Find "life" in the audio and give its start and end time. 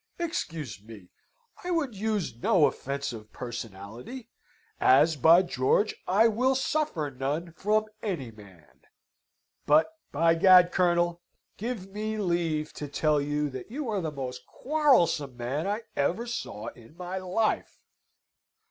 17.19-17.83